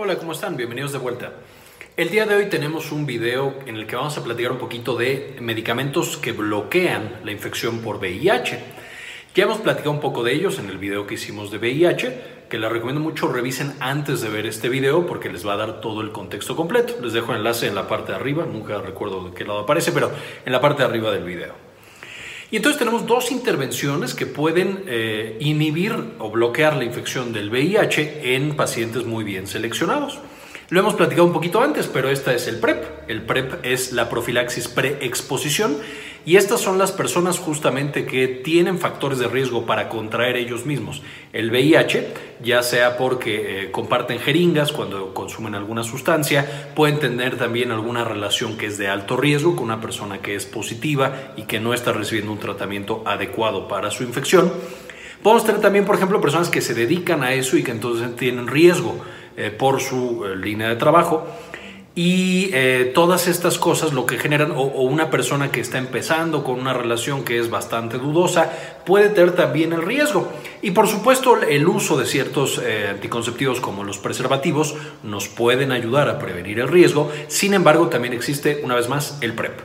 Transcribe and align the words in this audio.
Hola, 0.00 0.16
¿cómo 0.16 0.30
están? 0.30 0.56
Bienvenidos 0.56 0.92
de 0.92 0.98
vuelta. 0.98 1.32
El 1.96 2.10
día 2.10 2.24
de 2.24 2.36
hoy 2.36 2.46
tenemos 2.48 2.92
un 2.92 3.04
video 3.04 3.58
en 3.66 3.74
el 3.74 3.84
que 3.88 3.96
vamos 3.96 4.16
a 4.16 4.22
platicar 4.22 4.52
un 4.52 4.58
poquito 4.58 4.94
de 4.94 5.36
medicamentos 5.40 6.16
que 6.18 6.30
bloquean 6.30 7.16
la 7.24 7.32
infección 7.32 7.80
por 7.80 7.96
VIH. 7.96 8.60
Ya 9.34 9.42
hemos 9.42 9.58
platicado 9.58 9.90
un 9.90 9.98
poco 9.98 10.22
de 10.22 10.34
ellos 10.34 10.60
en 10.60 10.70
el 10.70 10.78
video 10.78 11.04
que 11.04 11.14
hicimos 11.14 11.50
de 11.50 11.58
VIH, 11.58 12.46
que 12.48 12.58
les 12.58 12.70
recomiendo 12.70 13.00
mucho 13.00 13.26
revisen 13.26 13.74
antes 13.80 14.20
de 14.20 14.28
ver 14.28 14.46
este 14.46 14.68
video 14.68 15.04
porque 15.04 15.30
les 15.30 15.44
va 15.44 15.54
a 15.54 15.56
dar 15.56 15.80
todo 15.80 16.00
el 16.00 16.12
contexto 16.12 16.54
completo. 16.54 16.94
Les 17.02 17.12
dejo 17.12 17.32
el 17.32 17.38
enlace 17.38 17.66
en 17.66 17.74
la 17.74 17.88
parte 17.88 18.12
de 18.12 18.18
arriba, 18.18 18.46
nunca 18.46 18.80
recuerdo 18.80 19.24
de 19.24 19.34
qué 19.34 19.44
lado 19.44 19.58
aparece, 19.58 19.90
pero 19.90 20.12
en 20.46 20.52
la 20.52 20.60
parte 20.60 20.84
de 20.84 20.90
arriba 20.90 21.10
del 21.10 21.24
video. 21.24 21.67
Y 22.50 22.56
entonces 22.56 22.78
tenemos 22.78 23.06
dos 23.06 23.30
intervenciones 23.30 24.14
que 24.14 24.26
pueden 24.26 24.84
eh, 24.86 25.36
inhibir 25.40 25.94
o 26.18 26.30
bloquear 26.30 26.76
la 26.76 26.84
infección 26.84 27.32
del 27.32 27.50
VIH 27.50 28.34
en 28.36 28.56
pacientes 28.56 29.04
muy 29.04 29.22
bien 29.22 29.46
seleccionados. 29.46 30.18
Lo 30.70 30.80
hemos 30.80 30.92
platicado 30.92 31.26
un 31.26 31.32
poquito 31.32 31.62
antes, 31.62 31.86
pero 31.86 32.10
esta 32.10 32.34
es 32.34 32.46
el 32.46 32.58
PrEP. 32.58 32.84
El 33.08 33.22
PrEP 33.22 33.64
es 33.64 33.94
la 33.94 34.10
profilaxis 34.10 34.68
preexposición 34.68 35.78
y 36.26 36.36
estas 36.36 36.60
son 36.60 36.76
las 36.76 36.92
personas 36.92 37.38
justamente 37.38 38.04
que 38.04 38.28
tienen 38.28 38.78
factores 38.78 39.18
de 39.18 39.28
riesgo 39.28 39.64
para 39.64 39.88
contraer 39.88 40.36
ellos 40.36 40.66
mismos 40.66 41.00
el 41.32 41.50
VIH, 41.50 42.08
ya 42.42 42.62
sea 42.62 42.98
porque 42.98 43.62
eh, 43.62 43.70
comparten 43.70 44.18
jeringas 44.18 44.70
cuando 44.70 45.14
consumen 45.14 45.54
alguna 45.54 45.84
sustancia, 45.84 46.70
pueden 46.74 46.98
tener 46.98 47.38
también 47.38 47.70
alguna 47.70 48.04
relación 48.04 48.58
que 48.58 48.66
es 48.66 48.76
de 48.76 48.88
alto 48.88 49.16
riesgo 49.16 49.56
con 49.56 49.64
una 49.64 49.80
persona 49.80 50.18
que 50.18 50.34
es 50.34 50.44
positiva 50.44 51.32
y 51.38 51.44
que 51.44 51.60
no 51.60 51.72
está 51.72 51.92
recibiendo 51.92 52.30
un 52.30 52.40
tratamiento 52.40 53.02
adecuado 53.06 53.68
para 53.68 53.90
su 53.90 54.02
infección. 54.02 54.52
Podemos 55.22 55.46
tener 55.46 55.62
también, 55.62 55.86
por 55.86 55.96
ejemplo, 55.96 56.20
personas 56.20 56.50
que 56.50 56.60
se 56.60 56.74
dedican 56.74 57.22
a 57.22 57.32
eso 57.32 57.56
y 57.56 57.64
que 57.64 57.70
entonces 57.70 58.14
tienen 58.16 58.48
riesgo 58.48 59.02
eh, 59.40 59.52
por 59.52 59.80
su 59.80 60.24
eh, 60.24 60.34
línea 60.34 60.68
de 60.68 60.74
trabajo. 60.74 61.24
Y 61.94 62.50
eh, 62.52 62.90
todas 62.92 63.28
estas 63.28 63.56
cosas 63.56 63.92
lo 63.92 64.04
que 64.04 64.18
generan, 64.18 64.50
o, 64.50 64.64
una 64.64 65.10
persona 65.10 65.52
que 65.52 65.60
está 65.60 65.78
empezando 65.78 66.42
con 66.42 66.58
una 66.58 66.72
relación 66.72 67.24
que 67.24 67.38
es 67.38 67.48
bastante 67.48 67.98
dudosa, 67.98 68.50
puede 68.84 69.10
tener 69.10 69.36
también 69.36 69.72
el 69.72 69.82
riesgo. 69.82 70.28
Y 70.60 70.72
por 70.72 70.88
supuesto 70.88 71.40
el 71.40 71.68
uso 71.68 71.96
de 71.96 72.06
ciertos 72.06 72.60
anticonceptivos 72.90 73.60
como 73.60 73.84
los 73.84 73.98
preservativos 73.98 74.74
nos 75.04 75.28
pueden 75.28 75.70
ayudar 75.70 76.08
a 76.08 76.18
prevenir 76.18 76.58
el 76.58 76.66
riesgo. 76.66 77.12
Sin 77.28 77.54
embargo, 77.54 77.86
también 77.86 78.14
existe 78.14 78.60
una 78.64 78.74
vez 78.74 78.88
más 78.88 79.18
el 79.20 79.34
PrEP. 79.34 79.60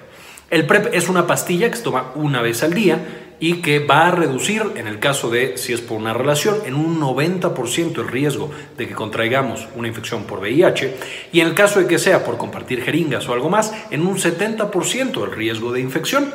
El 0.52 0.68
PrEP 0.68 0.94
es 0.94 1.10
una 1.10 1.26
pastilla 1.26 1.72
que 1.72 1.78
se 1.78 1.84
toma 1.84 2.12
una 2.14 2.44
vez 2.44 2.62
al 2.62 2.76
día 2.76 3.23
y 3.40 3.62
que 3.62 3.80
va 3.80 4.08
a 4.08 4.12
reducir, 4.12 4.64
en 4.76 4.88
el 4.88 5.00
caso 5.00 5.30
de 5.30 5.58
si 5.58 5.74
es 5.74 5.82
por 5.82 5.98
una 5.98 6.14
relación, 6.14 6.58
en 6.66 6.76
un 6.76 7.00
90% 7.00 7.98
el 8.00 8.08
riesgo 8.08 8.52
de 8.78 8.88
que 8.88 8.94
contraigamos 8.94 9.68
una 9.76 9.88
infección 9.88 10.24
por 10.24 10.40
VIH 10.40 10.98
y 11.32 11.42
en 11.42 11.48
el 11.48 11.54
caso 11.54 11.80
de 11.80 11.88
que 11.88 12.00
sea 12.00 12.24
por 12.24 12.38
compartir 12.38 12.82
jeringas 12.82 13.28
o 13.28 13.34
algo 13.34 13.50
más, 13.50 13.74
en 13.92 14.06
un 14.06 14.18
70% 14.18 15.24
el 15.24 15.32
riesgo 15.32 15.72
de 15.72 15.82
infección. 15.82 16.34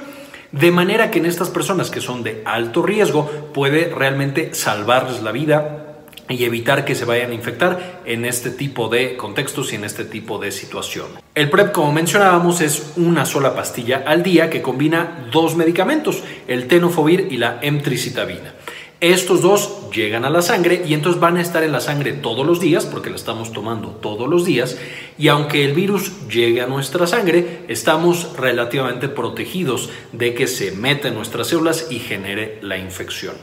De 0.53 0.71
manera 0.71 1.11
que 1.11 1.19
en 1.19 1.27
estas 1.27 1.51
personas 1.51 1.91
que 1.91 2.01
son 2.01 2.23
de 2.23 2.43
alto 2.47 2.83
riesgo 2.83 3.27
puede 3.53 3.93
realmente 3.95 4.55
salvarles 4.55 5.23
la 5.23 5.33
vida 5.33 5.88
y 6.29 6.45
evitar 6.45 6.84
que 6.84 6.95
se 6.95 7.05
vayan 7.05 7.31
a 7.31 7.34
infectar 7.34 8.03
en 8.05 8.25
este 8.25 8.51
tipo 8.51 8.89
de 8.89 9.17
contextos 9.17 9.73
y 9.73 9.77
en 9.77 9.84
este 9.84 10.05
tipo 10.05 10.39
de 10.39 10.53
situación. 10.53 11.07
El 11.34 11.51
PrEP, 11.51 11.73
como 11.73 11.93
mencionábamos, 11.93 12.61
es 12.61 12.93
una 12.97 13.25
sola 13.25 13.55
pastilla 13.55 14.03
al 14.07 14.23
día 14.23 14.51
que 14.51 14.62
combina 14.62 15.29
dos 15.33 15.56
medicamentos, 15.56 16.23
el 16.47 16.67
tenofovir 16.67 17.29
y 17.31 17.37
la 17.39 17.59
emtricitabina. 17.62 18.55
Estos 19.01 19.43
dos 19.43 19.91
llegan 19.95 20.25
a 20.25 20.31
la 20.31 20.43
sangre 20.43 20.83
y 20.84 20.93
entonces 20.93 21.21
van 21.21 21.37
a 21.37 21.41
estar 21.41 21.62
en 21.62 21.71
la 21.71 21.81
sangre 21.81 22.15
todos 22.15 22.45
los 22.45 22.59
días 22.59 22.84
porque 22.84 23.11
la 23.11 23.17
estamos 23.17 23.53
tomando 23.53 23.91
todos 23.91 24.29
los 24.29 24.45
días 24.45 24.77
y 25.17 25.29
aunque 25.29 25.65
el 25.65 25.73
virus 25.73 26.29
llegue 26.29 26.62
a 26.62 26.67
nuestra 26.67 27.06
sangre, 27.06 27.60
estamos 27.69 28.37
relativamente 28.37 29.09
protegidos 29.09 29.91
de 30.10 30.34
que 30.34 30.49
se 30.49 30.72
meta 30.72 31.06
en 31.06 31.15
nuestras 31.15 31.47
células 31.47 31.87
y 31.93 32.00
genere 32.00 32.59
la 32.60 32.77
infección. 32.77 33.37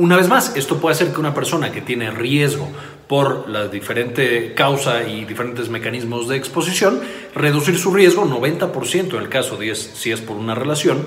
Una 0.00 0.16
vez 0.16 0.28
más, 0.28 0.56
esto 0.56 0.78
puede 0.78 0.94
hacer 0.94 1.12
que 1.12 1.20
una 1.20 1.34
persona 1.34 1.70
que 1.72 1.82
tiene 1.82 2.10
riesgo 2.10 2.66
por 3.06 3.50
la 3.50 3.68
diferente 3.68 4.54
causa 4.54 5.06
y 5.06 5.26
diferentes 5.26 5.68
mecanismos 5.68 6.26
de 6.26 6.36
exposición, 6.36 7.02
reducir 7.34 7.78
su 7.78 7.92
riesgo 7.92 8.24
90% 8.24 9.10
en 9.10 9.22
el 9.22 9.28
caso 9.28 9.58
de 9.58 9.74
si 9.74 10.10
es 10.10 10.22
por 10.22 10.38
una 10.38 10.54
relación 10.54 11.04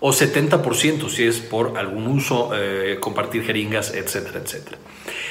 o 0.00 0.10
70% 0.10 1.08
si 1.08 1.24
es 1.24 1.40
por 1.40 1.78
algún 1.78 2.06
uso, 2.08 2.50
eh, 2.54 2.98
compartir 3.00 3.44
jeringas, 3.44 3.94
etcétera, 3.94 4.40
etcétera. 4.44 4.78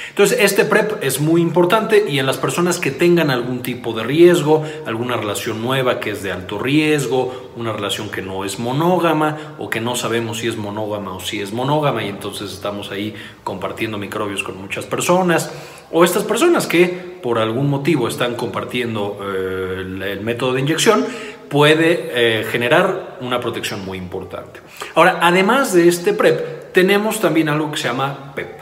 Entonces, 0.08 0.38
este 0.40 0.64
PrEP 0.64 1.04
es 1.04 1.20
muy 1.20 1.42
importante 1.42 2.06
y 2.08 2.18
en 2.18 2.24
las 2.24 2.38
personas 2.38 2.78
que 2.78 2.90
tengan 2.90 3.30
algún 3.30 3.60
tipo 3.60 3.92
de 3.92 4.02
riesgo, 4.02 4.64
alguna 4.86 5.18
relación 5.18 5.60
nueva 5.60 6.00
que 6.00 6.12
es 6.12 6.22
de 6.22 6.32
alto 6.32 6.58
riesgo, 6.58 7.52
una 7.54 7.74
relación 7.74 8.08
que 8.08 8.22
no 8.22 8.46
es 8.46 8.58
monógama 8.58 9.56
o 9.58 9.68
que 9.68 9.82
no 9.82 9.94
sabemos 9.94 10.38
si 10.38 10.48
es 10.48 10.56
monógama 10.56 11.14
o 11.14 11.20
si 11.20 11.42
es 11.42 11.52
monógama 11.52 12.02
y 12.02 12.08
entonces 12.08 12.50
estamos 12.50 12.90
ahí 12.90 13.14
compartiendo 13.44 13.98
microbios 13.98 14.42
con 14.42 14.56
muchas 14.56 14.86
personas, 14.86 15.52
o 15.92 16.02
estas 16.02 16.24
personas 16.24 16.66
que 16.66 17.16
por 17.22 17.38
algún 17.38 17.68
motivo 17.68 18.08
están 18.08 18.34
compartiendo 18.34 19.18
eh, 19.22 19.80
el, 19.80 20.20
método 20.22 20.54
de 20.54 20.60
inyección, 20.60 21.06
puede 21.48 22.10
eh, 22.12 22.44
generar 22.44 23.18
una 23.20 23.40
protección 23.40 23.84
muy 23.84 23.98
importante. 23.98 24.60
Ahora, 24.94 25.18
además 25.22 25.72
de 25.72 25.88
este 25.88 26.12
PrEP, 26.12 26.72
tenemos 26.72 27.20
también 27.20 27.48
algo 27.48 27.70
que 27.70 27.78
se 27.78 27.88
llama 27.88 28.32
PEP. 28.34 28.60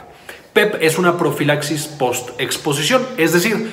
PEP 0.53 0.75
es 0.81 0.97
una 0.97 1.17
profilaxis 1.17 1.87
post-exposición, 1.87 3.05
es 3.17 3.33
decir, 3.33 3.69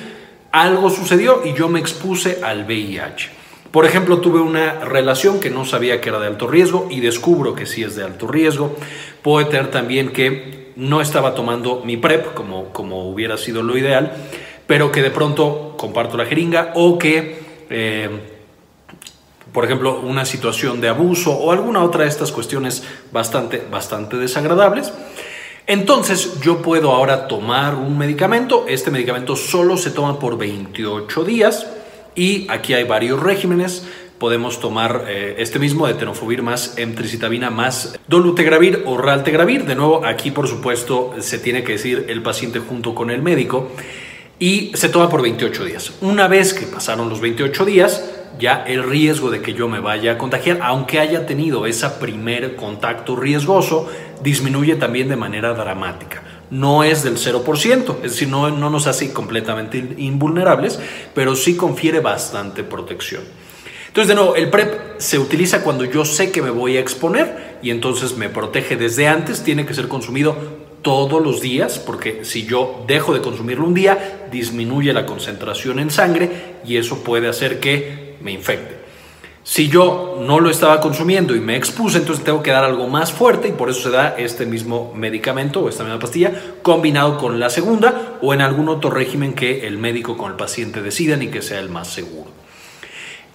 algo 0.51 0.89
sucedió 0.89 1.41
y 1.45 1.53
yo 1.53 1.69
me 1.69 1.79
expuse 1.79 2.39
al 2.43 2.65
VIH. 2.65 3.29
Por 3.71 3.85
ejemplo, 3.85 4.19
tuve 4.19 4.39
una 4.39 4.81
relación 4.81 5.39
que 5.39 5.49
no 5.49 5.65
sabía 5.65 5.99
que 5.99 6.09
era 6.09 6.19
de 6.19 6.27
alto 6.27 6.45
riesgo 6.45 6.87
y 6.91 6.99
descubro 6.99 7.55
que 7.55 7.65
sí 7.65 7.81
es 7.81 7.95
de 7.95 8.03
alto 8.03 8.27
riesgo. 8.27 8.75
Puede 9.23 9.45
tener 9.45 9.71
también 9.71 10.11
que 10.11 10.73
no 10.75 11.01
estaba 11.01 11.33
tomando 11.33 11.81
mi 11.83 11.97
PrEP 11.97 12.33
como, 12.33 12.69
como 12.69 13.09
hubiera 13.09 13.37
sido 13.37 13.63
lo 13.63 13.77
ideal, 13.77 14.13
pero 14.67 14.91
que 14.91 15.01
de 15.01 15.09
pronto 15.09 15.73
comparto 15.77 16.17
la 16.17 16.25
jeringa 16.25 16.71
o 16.75 16.99
que, 16.99 17.39
eh, 17.69 18.09
por 19.53 19.65
ejemplo, 19.65 19.99
una 19.99 20.25
situación 20.25 20.81
de 20.81 20.89
abuso 20.89 21.31
o 21.31 21.51
alguna 21.51 21.83
otra 21.83 22.03
de 22.03 22.09
estas 22.09 22.31
cuestiones 22.31 22.83
bastante, 23.11 23.63
bastante 23.71 24.17
desagradables. 24.17 24.91
Entonces 25.67 26.41
yo 26.41 26.61
puedo 26.61 26.91
ahora 26.91 27.27
tomar 27.27 27.75
un 27.75 27.97
medicamento, 27.97 28.65
este 28.67 28.91
medicamento 28.91 29.35
solo 29.35 29.77
se 29.77 29.91
toma 29.91 30.19
por 30.19 30.37
28 30.37 31.23
días 31.23 31.67
y 32.15 32.47
aquí 32.49 32.73
hay 32.73 32.83
varios 32.83 33.21
regímenes. 33.21 33.87
Podemos 34.17 34.59
tomar 34.59 35.05
eh, 35.07 35.35
este 35.37 35.59
mismo 35.59 35.87
de 35.87 35.93
tenofovir 35.93 36.41
más 36.43 36.77
emtricitabina 36.77 37.49
más 37.49 37.97
dolutegravir 38.07 38.83
o 38.85 38.97
raltegravir. 38.97 39.65
De 39.65 39.75
nuevo, 39.75 40.05
aquí 40.05 40.31
por 40.31 40.47
supuesto 40.47 41.13
se 41.19 41.39
tiene 41.39 41.63
que 41.63 41.73
decir 41.73 42.05
el 42.09 42.21
paciente 42.21 42.59
junto 42.59 42.93
con 42.93 43.09
el 43.09 43.21
médico 43.21 43.69
y 44.39 44.71
se 44.73 44.89
toma 44.89 45.09
por 45.09 45.21
28 45.21 45.63
días. 45.63 45.93
Una 46.01 46.27
vez 46.27 46.53
que 46.53 46.65
pasaron 46.65 47.07
los 47.07 47.21
28 47.21 47.65
días, 47.65 48.12
ya 48.39 48.63
el 48.67 48.83
riesgo 48.83 49.29
de 49.29 49.41
que 49.41 49.53
yo 49.53 49.67
me 49.67 49.79
vaya 49.79 50.13
a 50.13 50.17
contagiar, 50.17 50.59
aunque 50.61 50.99
haya 50.99 51.25
tenido 51.25 51.65
ese 51.65 51.87
primer 51.89 52.55
contacto 52.55 53.15
riesgoso, 53.15 53.89
disminuye 54.21 54.75
también 54.75 55.09
de 55.09 55.15
manera 55.15 55.53
dramática. 55.53 56.23
No 56.49 56.83
es 56.83 57.03
del 57.03 57.17
0%, 57.17 57.95
es 58.03 58.11
decir, 58.11 58.27
no, 58.27 58.49
no 58.49 58.69
nos 58.69 58.87
hace 58.87 59.11
completamente 59.11 59.95
invulnerables, 59.97 60.79
pero 61.15 61.35
sí 61.35 61.55
confiere 61.55 61.99
bastante 61.99 62.63
protección. 62.63 63.23
Entonces, 63.87 64.09
de 64.09 64.15
nuevo, 64.15 64.35
el 64.35 64.49
PrEP 64.49 64.97
se 64.97 65.19
utiliza 65.19 65.61
cuando 65.63 65.85
yo 65.85 66.03
sé 66.03 66.31
que 66.31 66.41
me 66.41 66.49
voy 66.49 66.77
a 66.77 66.79
exponer 66.79 67.59
y 67.61 67.69
entonces 67.69 68.17
me 68.17 68.27
protege 68.27 68.75
desde 68.75 69.07
antes, 69.07 69.43
tiene 69.43 69.65
que 69.65 69.75
ser 69.75 69.87
consumido 69.87 70.35
todos 70.81 71.23
los 71.23 71.41
días, 71.41 71.79
porque 71.79 72.25
si 72.25 72.45
yo 72.45 72.83
dejo 72.87 73.13
de 73.13 73.21
consumirlo 73.21 73.65
un 73.65 73.73
día, 73.73 74.27
disminuye 74.31 74.93
la 74.93 75.05
concentración 75.05 75.79
en 75.79 75.89
sangre 75.89 76.57
y 76.65 76.77
eso 76.77 77.03
puede 77.03 77.29
hacer 77.29 77.59
que 77.59 78.02
me 78.21 78.31
infecte. 78.31 78.83
Si 79.45 79.67
yo 79.67 80.19
no 80.21 80.39
lo 80.39 80.49
estaba 80.49 80.79
consumiendo 80.79 81.35
y 81.35 81.41
me 81.41 81.57
expuse, 81.57 81.97
entonces 81.97 82.23
tengo 82.23 82.41
que 82.41 82.51
dar 82.51 82.63
algo 82.63 82.87
más 82.87 83.11
fuerte 83.11 83.49
y 83.49 83.51
por 83.51 83.69
eso 83.69 83.81
se 83.81 83.89
da 83.89 84.15
este 84.17 84.45
mismo 84.45 84.93
medicamento 84.95 85.61
o 85.61 85.69
esta 85.69 85.83
misma 85.83 85.99
pastilla 85.99 86.31
combinado 86.61 87.17
con 87.17 87.41
la 87.41 87.49
segunda 87.49 88.19
o 88.21 88.33
en 88.33 88.39
algún 88.39 88.69
otro 88.69 88.89
régimen 88.89 89.33
que 89.33 89.67
el 89.67 89.77
médico 89.77 90.15
con 90.15 90.31
el 90.31 90.37
paciente 90.37 90.81
decidan 90.81 91.23
y 91.23 91.27
que 91.27 91.41
sea 91.41 91.59
el 91.59 91.67
más 91.67 91.89
seguro. 91.89 92.31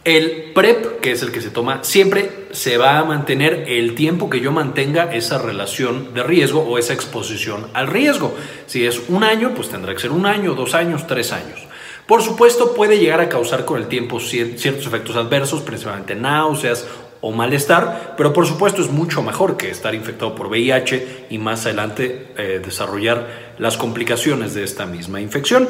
El 0.03 0.53
PrEP, 0.55 1.01
que 1.01 1.11
es 1.11 1.21
el 1.21 1.31
que 1.31 1.43
se 1.43 1.51
toma 1.51 1.85
siempre, 1.85 2.47
se 2.53 2.79
va 2.79 2.99
a 2.99 3.05
mantener 3.05 3.65
el 3.69 3.95
tiempo 3.95 4.31
que 4.31 4.41
yo 4.41 4.51
mantenga 4.51 5.15
esa 5.15 5.37
relación 5.37 6.15
de 6.15 6.23
riesgo 6.23 6.63
o 6.63 6.79
esa 6.79 6.95
exposición 6.95 7.67
al 7.75 7.89
riesgo. 7.89 8.35
Si 8.65 8.87
es 8.87 9.11
un 9.11 9.23
año, 9.23 9.53
pues 9.55 9.69
tendrá 9.69 9.93
que 9.93 10.01
ser 10.01 10.13
un 10.13 10.25
año, 10.25 10.55
dos 10.55 10.75
años, 10.75 11.07
tres 11.07 11.33
años. 11.33 11.69
Por 12.08 12.22
supuesto, 12.22 12.72
puede 12.72 12.99
llegar 12.99 13.20
a 13.20 13.28
causar 13.28 13.66
con 13.66 13.78
el 13.78 13.87
tiempo 13.87 14.19
ciertos 14.19 14.87
efectos 14.87 15.14
adversos, 15.14 15.60
principalmente 15.60 16.14
náuseas 16.14 16.87
o 17.20 17.32
malestar, 17.32 18.14
pero 18.16 18.32
por 18.32 18.46
supuesto 18.46 18.81
es 18.81 18.90
mucho 18.90 19.22
mejor 19.22 19.58
que 19.58 19.69
estar 19.69 19.94
infectado 19.94 20.34
por 20.34 20.46
VIH 20.46 21.26
y 21.28 21.37
más 21.37 21.66
adelante 21.66 22.32
eh, 22.38 22.62
desarrollar 22.64 23.55
las 23.58 23.76
complicaciones 23.76 24.55
de 24.55 24.64
esta 24.64 24.87
misma 24.87 25.20
infección. 25.20 25.69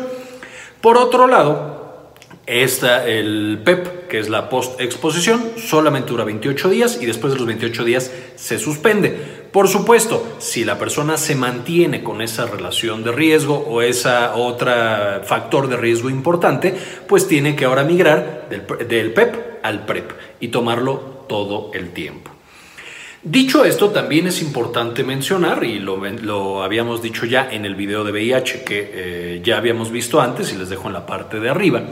Por 0.81 0.97
otro 0.97 1.27
lado, 1.27 1.88
está 2.49 3.07
el 3.07 3.61
PEP, 3.63 4.09
que 4.09 4.19
es 4.19 4.31
la 4.31 4.49
post-exposición, 4.49 5.53
solamente 5.57 6.11
dura 6.11 6.25
28 6.25 6.71
días 6.71 6.99
y 7.01 7.07
después 7.07 7.35
de 7.35 7.39
los 7.39 7.47
28 7.47 7.85
días 7.85 8.11
se 8.37 8.59
suspende. 8.59 9.39
Por 9.53 9.69
supuesto, 9.69 10.37
si 10.39 10.65
la 10.65 10.79
persona 10.79 11.19
se 11.19 11.35
mantiene 11.35 12.03
con 12.03 12.23
esa 12.23 12.47
relación 12.47 13.05
de 13.05 13.13
riesgo 13.13 13.59
o 13.59 13.83
esa 13.83 14.35
otra 14.35 15.23
factor 15.25 15.69
de 15.69 15.77
riesgo 15.77 16.09
importante, 16.09 16.75
pues 17.07 17.29
tiene 17.29 17.55
que 17.55 17.67
ahora 17.67 17.85
migrar 17.85 18.49
del, 18.49 19.13
PEP 19.13 19.59
al 19.63 19.85
PREP 19.85 20.11
y 20.41 20.49
tomarlo 20.49 21.25
todo 21.29 21.71
el 21.75 21.91
tiempo. 21.91 22.31
Dicho 23.23 23.65
esto, 23.65 23.91
también 23.91 24.29
es 24.29 24.41
importante 24.41 25.03
mencionar, 25.03 25.65
y 25.65 25.81
lo, 25.81 26.63
habíamos 26.63 27.03
dicho 27.03 27.27
ya 27.27 27.51
en 27.51 27.65
el 27.65 27.75
video 27.75 28.05
de 28.05 28.13
VIH 28.13 28.63
que 28.63 28.91
eh, 28.95 29.41
ya 29.45 29.59
habíamos 29.59 29.91
visto 29.91 30.21
antes, 30.21 30.53
y 30.53 30.57
les 30.57 30.69
dejo 30.69 30.87
en 30.87 30.95
la 30.95 31.05
parte 31.05 31.41
de 31.41 31.51
arriba, 31.51 31.83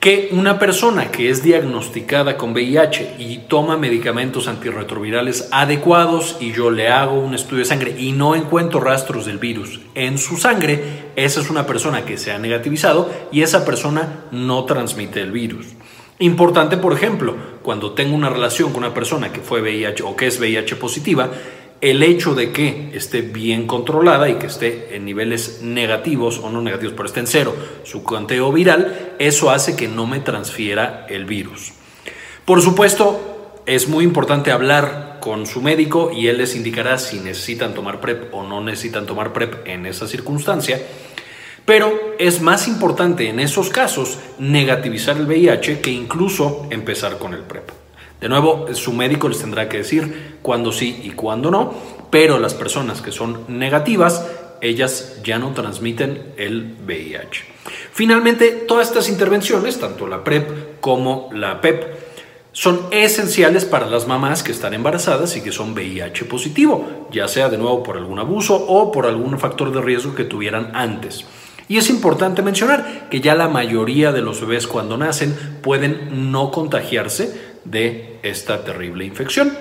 que 0.00 0.30
una 0.32 0.58
persona 0.58 1.10
que 1.10 1.28
es 1.28 1.42
diagnosticada 1.42 2.38
con 2.38 2.52
VIH 2.52 3.16
y 3.18 3.36
toma 3.48 3.76
medicamentos 3.76 4.48
antirretrovirales 4.48 5.50
adecuados 5.52 6.38
y 6.40 6.52
yo 6.52 6.70
le 6.70 6.88
hago 6.88 7.20
un 7.20 7.34
estudio 7.34 7.58
de 7.58 7.64
sangre 7.66 7.94
y 7.98 8.12
no 8.12 8.34
encuentro 8.34 8.80
rastros 8.80 9.26
del 9.26 9.36
virus 9.36 9.82
en 9.94 10.16
su 10.16 10.38
sangre, 10.38 11.10
esa 11.16 11.42
es 11.42 11.50
una 11.50 11.66
persona 11.66 12.06
que 12.06 12.16
se 12.16 12.32
ha 12.32 12.38
negativizado 12.38 13.10
y 13.30 13.42
esa 13.42 13.66
persona 13.66 14.24
no 14.32 14.64
transmite 14.64 15.20
el 15.20 15.32
virus. 15.32 15.66
Importante, 16.18 16.78
por 16.78 16.94
ejemplo, 16.94 17.36
cuando 17.62 17.92
tengo 17.92 18.16
una 18.16 18.30
relación 18.30 18.72
con 18.72 18.84
una 18.84 18.94
persona 18.94 19.30
que 19.30 19.42
fue 19.42 19.60
VIH 19.60 20.02
o 20.02 20.16
que 20.16 20.28
es 20.28 20.40
VIH 20.40 20.76
positiva, 20.76 21.28
el 21.80 22.02
hecho 22.02 22.34
de 22.34 22.52
que 22.52 22.90
esté 22.94 23.22
bien 23.22 23.66
controlada 23.66 24.28
y 24.28 24.34
que 24.34 24.46
esté 24.46 24.96
en 24.96 25.06
niveles 25.06 25.62
negativos 25.62 26.38
o 26.38 26.50
no 26.50 26.60
negativos, 26.60 26.94
pero 26.94 27.06
esté 27.06 27.20
en 27.20 27.26
cero 27.26 27.54
su 27.84 28.02
conteo 28.02 28.52
viral, 28.52 29.09
eso 29.20 29.50
hace 29.50 29.76
que 29.76 29.86
no 29.86 30.06
me 30.06 30.18
transfiera 30.18 31.06
el 31.10 31.26
virus. 31.26 31.74
Por 32.46 32.62
supuesto, 32.62 33.62
es 33.66 33.86
muy 33.86 34.02
importante 34.02 34.50
hablar 34.50 35.18
con 35.20 35.46
su 35.46 35.60
médico 35.60 36.10
y 36.10 36.28
él 36.28 36.38
les 36.38 36.56
indicará 36.56 36.96
si 36.98 37.20
necesitan 37.20 37.74
tomar 37.74 38.00
PrEP 38.00 38.34
o 38.34 38.42
no 38.42 38.62
necesitan 38.62 39.04
tomar 39.04 39.34
PrEP 39.34 39.68
en 39.68 39.84
esa 39.84 40.08
circunstancia. 40.08 40.80
Pero 41.66 42.14
es 42.18 42.40
más 42.40 42.66
importante 42.66 43.28
en 43.28 43.40
esos 43.40 43.68
casos 43.68 44.18
negativizar 44.38 45.18
el 45.18 45.26
VIH 45.26 45.82
que 45.82 45.90
incluso 45.90 46.66
empezar 46.70 47.18
con 47.18 47.34
el 47.34 47.42
PrEP. 47.42 47.70
De 48.22 48.28
nuevo, 48.28 48.72
su 48.72 48.94
médico 48.94 49.28
les 49.28 49.40
tendrá 49.40 49.68
que 49.68 49.78
decir 49.78 50.38
cuándo 50.40 50.72
sí 50.72 51.02
y 51.04 51.10
cuándo 51.10 51.50
no, 51.50 51.74
pero 52.10 52.38
las 52.38 52.54
personas 52.54 53.02
que 53.02 53.12
son 53.12 53.44
negativas, 53.48 54.26
ellas 54.60 55.20
ya 55.24 55.38
no 55.38 55.52
transmiten 55.52 56.32
el 56.36 56.76
VIH. 56.86 57.44
Finalmente, 57.92 58.50
todas 58.66 58.88
estas 58.88 59.08
intervenciones, 59.08 59.78
tanto 59.78 60.06
la 60.06 60.24
PrEP 60.24 60.80
como 60.80 61.28
la 61.32 61.60
PEP, 61.60 61.84
son 62.52 62.80
esenciales 62.90 63.64
para 63.64 63.86
las 63.86 64.08
mamás 64.08 64.42
que 64.42 64.52
están 64.52 64.74
embarazadas 64.74 65.36
y 65.36 65.40
que 65.40 65.52
son 65.52 65.72
VIH 65.72 66.24
positivo, 66.24 67.08
ya 67.12 67.28
sea 67.28 67.48
de 67.48 67.58
nuevo 67.58 67.82
por 67.82 67.96
algún 67.96 68.18
abuso 68.18 68.56
o 68.56 68.90
por 68.90 69.06
algún 69.06 69.38
factor 69.38 69.72
de 69.72 69.80
riesgo 69.80 70.14
que 70.14 70.24
tuvieran 70.24 70.72
antes. 70.74 71.24
Y 71.68 71.76
es 71.76 71.88
importante 71.88 72.42
mencionar 72.42 73.08
que 73.08 73.20
ya 73.20 73.36
la 73.36 73.48
mayoría 73.48 74.10
de 74.10 74.22
los 74.22 74.40
bebés 74.40 74.66
cuando 74.66 74.96
nacen 74.96 75.60
pueden 75.62 76.32
no 76.32 76.50
contagiarse 76.50 77.50
de 77.64 78.18
esta 78.24 78.64
terrible 78.64 79.04
infección. 79.04 79.56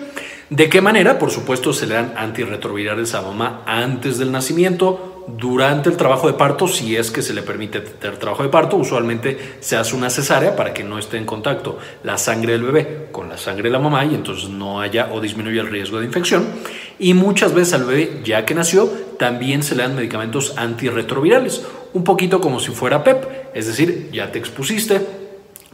¿De 0.50 0.68
qué 0.68 0.82
manera? 0.82 1.20
Por 1.20 1.30
supuesto, 1.30 1.74
se 1.74 1.86
le 1.86 1.96
dan 1.96 2.14
antirretrovirales 2.18 3.14
a 3.14 3.22
mamá 3.22 3.62
antes 3.68 4.18
del 4.18 4.32
nacimiento, 4.32 5.20
durante 5.38 5.90
el 5.90 5.98
trabajo 5.98 6.28
de 6.28 6.34
parto, 6.34 6.68
si 6.68 6.96
es 6.96 7.12
que 7.12 7.22
se 7.22 7.34
le 7.34 7.44
permite 7.44 7.82
tener 7.82 8.18
trabajo 8.18 8.42
de 8.42 8.50
parto, 8.50 8.78
usualmente 8.78 9.58
se 9.60 9.76
hace 9.76 9.96
una 9.96 10.10
cesárea 10.10 10.56
para 10.56 10.74
que 10.74 10.84
no 10.84 10.98
esté 10.98 11.18
en 11.18 11.26
contacto 11.26 11.78
la 12.04 12.18
sangre 12.18 12.54
del 12.54 12.64
bebé 12.64 13.10
con 13.12 13.30
la 13.30 13.38
sangre 13.38 13.64
de 13.64 13.70
la 13.70 13.80
mamá 13.80 14.06
y 14.06 14.16
entonces 14.16 14.50
no 14.50 14.82
haya 14.82 15.10
o 15.12 15.22
disminuya 15.22 15.62
el 15.62 15.68
riesgo 15.68 16.00
de 16.00 16.06
infección. 16.06 16.48
Y 16.98 17.14
muchas 17.14 17.54
veces 17.54 17.76
al 17.76 17.86
bebé, 17.86 18.22
ya 18.24 18.46
que 18.46 18.56
nació, 18.56 18.92
también 19.20 19.62
se 19.62 19.76
le 19.76 19.84
dan 19.84 19.96
medicamentos 19.96 20.58
antirretrovirales 20.58 21.64
un 21.94 22.04
poquito 22.04 22.42
como 22.42 22.60
si 22.60 22.72
fuera 22.72 23.04
PEP, 23.04 23.26
es 23.54 23.68
decir, 23.68 24.10
ya 24.12 24.32
te 24.32 24.40
expusiste 24.40 25.02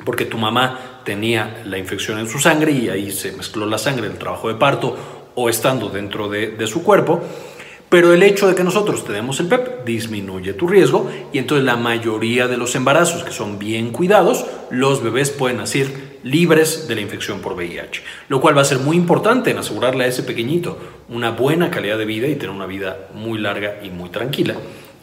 porque 0.03 0.25
tu 0.25 0.37
mamá 0.37 0.94
tenía 1.05 1.61
la 1.65 1.77
infección 1.77 2.19
en 2.19 2.27
su 2.27 2.39
sangre 2.39 2.71
y 2.71 2.89
ahí 2.89 3.11
se 3.11 3.31
mezcló 3.31 3.65
la 3.65 3.77
sangre 3.77 4.09
del 4.09 4.17
trabajo 4.17 4.49
de 4.49 4.55
parto 4.55 4.97
o 5.35 5.49
estando 5.49 5.89
dentro 5.89 6.27
de, 6.27 6.67
su 6.67 6.83
cuerpo. 6.83 7.23
Pero 7.87 8.13
el 8.13 8.23
hecho 8.23 8.47
de 8.47 8.55
que 8.55 8.63
nosotros 8.63 9.05
tenemos 9.05 9.39
el 9.39 9.47
PEP 9.47 9.85
disminuye 9.85 10.53
tu 10.53 10.67
riesgo 10.67 11.09
y 11.31 11.37
entonces 11.37 11.63
la 11.63 11.77
mayoría 11.77 12.47
de 12.47 12.57
los 12.57 12.75
embarazos 12.75 13.23
que 13.23 13.31
son 13.31 13.59
bien 13.59 13.91
cuidados, 13.91 14.45
los 14.71 15.03
bebés 15.03 15.29
pueden 15.29 15.57
nacer 15.57 16.17
libres 16.23 16.87
de 16.87 16.95
la 16.95 17.01
infección 17.01 17.39
por 17.39 17.53
VIH, 17.53 18.01
lo 18.27 18.41
cual 18.41 18.57
va 18.57 18.63
a 18.63 18.65
ser 18.65 18.79
muy 18.79 18.97
importante 18.97 19.51
en 19.51 19.59
asegurarle 19.59 20.05
a 20.05 20.07
ese 20.07 20.23
pequeñito 20.23 20.79
una 21.07 21.29
buena 21.29 21.69
calidad 21.69 21.99
de 21.99 22.05
vida 22.05 22.27
y 22.27 22.35
tener 22.35 22.49
una 22.49 22.65
vida 22.65 23.07
muy 23.13 23.37
larga 23.37 23.79
y 23.83 23.91
muy 23.91 24.09
tranquila. 24.09 24.55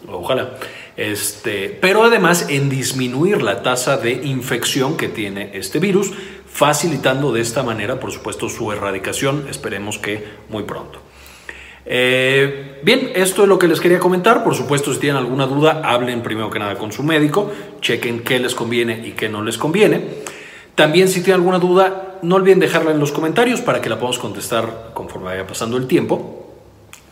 Ojalá. 0.09 0.51
Este, 0.97 1.77
pero 1.81 2.05
además 2.05 2.47
en 2.51 2.69
disminuir 2.69 3.43
la 3.43 3.63
tasa 3.63 3.97
de 3.97 4.13
infección 4.13 4.97
que 4.97 5.09
tiene 5.09 5.51
este 5.55 5.79
virus, 5.79 6.13
facilitando 6.47 7.33
de 7.33 7.41
esta 7.41 7.63
manera, 7.63 7.99
por 7.99 8.13
supuesto, 8.13 8.49
su 8.49 8.71
erradicación, 8.73 9.47
esperemos 9.49 9.99
que 9.99 10.25
muy 10.51 10.65
pronto. 10.65 11.01
Eh, 11.85 12.81
bien, 12.83 13.11
esto 13.15 13.43
es 13.43 13.49
lo 13.49 13.59
que 13.59 13.67
les 13.69 13.81
quería 13.81 13.99
comentar. 13.99 14.45
Por 14.45 14.55
supuesto, 14.55 14.93
si 14.93 15.01
tienen 15.01 15.17
alguna 15.17 15.47
duda, 15.47 15.83
hablen 15.85 16.23
primero 16.23 16.51
que 16.51 16.59
nada 16.59 16.77
con 16.77 16.93
su 16.93 17.03
médico, 17.03 17.51
chequen 17.81 18.21
qué 18.21 18.39
les 18.39 18.55
conviene 18.55 19.07
y 19.07 19.13
qué 19.13 19.29
no 19.29 19.43
les 19.43 19.59
conviene. 19.59 20.01
También 20.75 21.09
si 21.09 21.23
tienen 21.23 21.41
alguna 21.41 21.59
duda, 21.59 22.19
no 22.23 22.37
olviden 22.37 22.61
dejarla 22.61 22.93
en 22.93 23.01
los 23.01 23.13
comentarios 23.13 23.61
para 23.61 23.81
que 23.81 23.89
la 23.89 23.97
podamos 23.97 24.19
contestar 24.19 24.91
conforme 24.95 25.27
vaya 25.27 25.47
pasando 25.47 25.77
el 25.77 25.87
tiempo. 25.87 26.42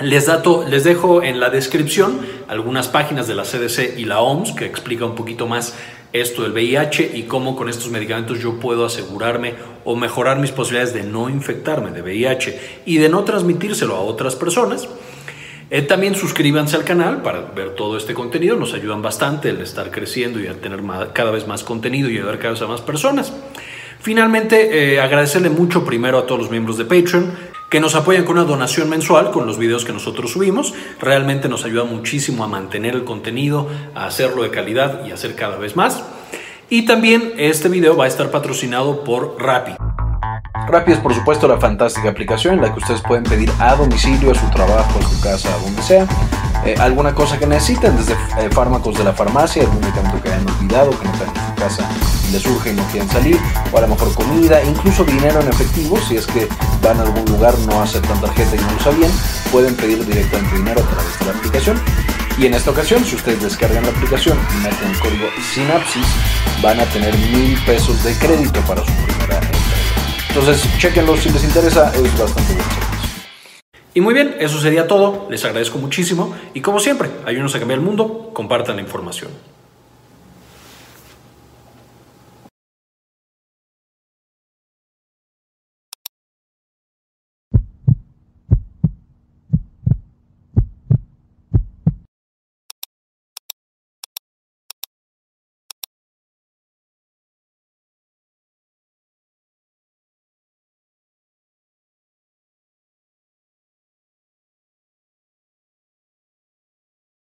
Les, 0.00 0.24
dato, 0.24 0.64
les 0.66 0.82
dejo 0.84 1.22
en 1.22 1.40
la 1.40 1.50
descripción 1.50 2.20
algunas 2.48 2.88
páginas 2.88 3.28
de 3.28 3.34
la 3.34 3.42
CDC 3.42 3.98
y 3.98 4.06
la 4.06 4.20
OMS 4.20 4.52
que 4.52 4.64
explica 4.64 5.04
un 5.04 5.14
poquito 5.14 5.46
más 5.46 5.76
esto 6.14 6.42
del 6.42 6.52
VIH 6.52 7.12
y 7.14 7.24
cómo 7.24 7.54
con 7.54 7.68
estos 7.68 7.90
medicamentos 7.90 8.40
yo 8.40 8.58
puedo 8.58 8.86
asegurarme 8.86 9.54
o 9.84 9.96
mejorar 9.96 10.38
mis 10.38 10.52
posibilidades 10.52 10.94
de 10.94 11.02
no 11.02 11.28
infectarme 11.28 11.90
de 11.90 12.00
VIH 12.00 12.82
y 12.86 12.96
de 12.96 13.10
no 13.10 13.24
transmitírselo 13.24 13.94
a 13.94 14.00
otras 14.00 14.36
personas. 14.36 14.88
Eh, 15.68 15.82
también 15.82 16.14
suscríbanse 16.14 16.76
al 16.76 16.84
canal 16.84 17.20
para 17.20 17.42
ver 17.42 17.74
todo 17.74 17.98
este 17.98 18.14
contenido, 18.14 18.56
nos 18.56 18.72
ayudan 18.72 19.02
bastante 19.02 19.50
el 19.50 19.60
estar 19.60 19.90
creciendo 19.90 20.40
y 20.40 20.46
a 20.46 20.54
tener 20.54 20.80
cada 21.12 21.30
vez 21.30 21.46
más 21.46 21.62
contenido 21.62 22.08
y 22.08 22.16
ayudar 22.16 22.38
cada 22.38 22.54
vez 22.54 22.62
a 22.62 22.66
más 22.66 22.80
personas. 22.80 23.34
Finalmente, 24.00 24.94
eh, 24.94 25.00
agradecerle 25.00 25.50
mucho 25.50 25.84
primero 25.84 26.18
a 26.18 26.26
todos 26.26 26.40
los 26.40 26.50
miembros 26.50 26.78
de 26.78 26.86
Patreon 26.86 27.49
que 27.70 27.80
nos 27.80 27.94
apoyan 27.94 28.24
con 28.24 28.36
una 28.36 28.44
donación 28.44 28.90
mensual 28.90 29.30
con 29.30 29.46
los 29.46 29.56
videos 29.56 29.84
que 29.84 29.92
nosotros 29.92 30.32
subimos. 30.32 30.74
Realmente 30.98 31.48
nos 31.48 31.64
ayuda 31.64 31.84
muchísimo 31.84 32.42
a 32.42 32.48
mantener 32.48 32.96
el 32.96 33.04
contenido, 33.04 33.68
a 33.94 34.06
hacerlo 34.06 34.42
de 34.42 34.50
calidad 34.50 35.06
y 35.06 35.12
hacer 35.12 35.36
cada 35.36 35.56
vez 35.56 35.76
más. 35.76 36.02
Y 36.68 36.82
también 36.82 37.32
este 37.38 37.68
video 37.68 37.96
va 37.96 38.04
a 38.04 38.08
estar 38.08 38.30
patrocinado 38.30 39.04
por 39.04 39.40
Rappi. 39.40 39.72
Rappi 40.66 40.92
es 40.92 40.98
por 40.98 41.14
supuesto 41.14 41.46
la 41.46 41.58
fantástica 41.58 42.10
aplicación 42.10 42.54
en 42.54 42.62
la 42.62 42.72
que 42.72 42.80
ustedes 42.80 43.02
pueden 43.02 43.24
pedir 43.24 43.50
a 43.60 43.76
domicilio, 43.76 44.32
a 44.32 44.34
su 44.34 44.48
trabajo, 44.50 44.98
a 44.98 45.02
su 45.02 45.20
casa, 45.20 45.54
a 45.54 45.58
donde 45.58 45.82
sea, 45.82 46.06
eh, 46.64 46.74
alguna 46.78 47.14
cosa 47.14 47.38
que 47.38 47.46
necesiten, 47.46 47.96
desde 47.96 48.12
eh, 48.12 48.50
fármacos 48.50 48.98
de 48.98 49.04
la 49.04 49.12
farmacia, 49.12 49.62
algún 49.62 49.80
medicamento 49.80 50.20
que 50.22 50.28
hayan 50.28 50.48
olvidado, 50.48 50.90
que 50.90 51.04
no 51.04 51.12
tengan 51.12 51.36
en 51.36 51.46
su 51.46 51.54
casa 51.54 51.90
y 52.28 52.32
les 52.32 52.42
surge 52.42 52.70
y 52.70 52.74
no 52.74 52.82
quieren 52.84 53.08
salir, 53.08 53.38
o 53.72 53.78
a 53.78 53.80
lo 53.80 53.88
mejor 53.88 54.14
comida, 54.14 54.62
incluso 54.62 55.04
dinero 55.04 55.40
en 55.40 55.48
efectivo, 55.48 55.98
si 55.98 56.16
es 56.16 56.26
que 56.26 56.48
van 56.82 56.98
a 56.98 57.02
algún 57.02 57.24
lugar, 57.24 57.58
no 57.60 57.80
aceptan 57.82 58.20
tarjeta 58.20 58.56
y 58.56 58.58
no 58.58 58.72
lo 58.72 58.80
sabían, 58.80 59.10
pueden 59.50 59.76
pedir 59.76 60.04
directamente 60.04 60.56
dinero 60.56 60.82
a 60.82 60.88
través 60.88 61.18
de 61.18 61.24
la 61.26 61.32
aplicación. 61.32 61.80
Y 62.38 62.46
en 62.46 62.54
esta 62.54 62.70
ocasión, 62.70 63.04
si 63.04 63.16
ustedes 63.16 63.42
descargan 63.42 63.82
la 63.82 63.90
aplicación 63.90 64.38
y 64.54 64.62
meten 64.62 64.90
el 64.90 64.98
código 64.98 65.26
Synapsis, 65.52 66.06
van 66.62 66.80
a 66.80 66.84
tener 66.86 67.16
mil 67.16 67.58
pesos 67.64 68.02
de 68.02 68.14
crédito 68.14 68.60
para 68.62 68.80
su 68.84 68.92
primera 68.92 69.36
entrega. 69.36 69.60
Entonces, 70.28 70.62
chequenlo 70.78 71.16
si 71.16 71.28
les 71.30 71.44
interesa, 71.44 71.92
es 71.94 72.18
bastante 72.18 72.54
bueno. 72.54 72.68
Y 73.92 74.00
muy 74.00 74.14
bien, 74.14 74.36
eso 74.38 74.60
sería 74.60 74.86
todo. 74.86 75.26
Les 75.30 75.44
agradezco 75.44 75.78
muchísimo 75.78 76.34
y 76.54 76.60
como 76.60 76.78
siempre, 76.78 77.10
ayúdenos 77.26 77.54
a 77.54 77.58
cambiar 77.58 77.80
el 77.80 77.84
mundo, 77.84 78.30
compartan 78.32 78.76
la 78.76 78.82
información. 78.82 79.30